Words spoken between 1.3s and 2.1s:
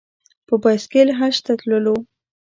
ته تللو.